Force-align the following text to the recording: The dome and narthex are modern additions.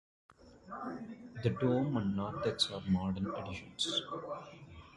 The 1.43 1.51
dome 1.51 1.95
and 1.95 2.15
narthex 2.15 2.71
are 2.71 2.81
modern 2.87 3.31
additions. 3.35 4.01